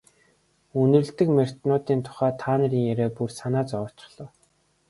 Үнэрлэдэг 0.79 1.27
морьтнуудын 1.37 1.99
тухай 2.05 2.31
та 2.41 2.51
нарын 2.59 2.85
яриа 2.91 3.09
бүр 3.15 3.29
санаа 3.39 3.63
зовоочихлоо. 3.69 4.29